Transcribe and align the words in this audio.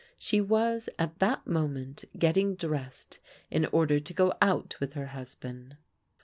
She 0.17 0.41
was 0.41 0.89
at 0.97 1.19
that 1.19 1.45
moment 1.45 2.05
getting 2.17 2.55
dressed 2.55 3.19
in 3.51 3.65
order 3.67 3.99
to 3.99 4.13
go 4.15 4.33
out 4.41 4.75
with 4.79 4.93
her 4.93 5.05
husband. 5.13 5.77